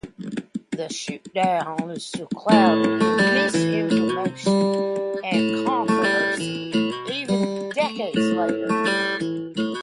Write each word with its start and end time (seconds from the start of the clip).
The 0.71 0.89
shoot 0.91 1.31
down 1.31 1.91
is 1.91 2.07
still 2.07 2.25
clouded 2.25 2.91
in 3.03 3.17
misinformation 3.17 5.19
and 5.23 5.63
controversy 5.63 6.71
even 7.07 7.69
decades 7.69 8.17
later. 8.17 9.71